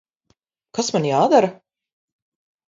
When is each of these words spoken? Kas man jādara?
Kas 0.77 0.89
man 0.95 1.05
jādara? 1.09 1.53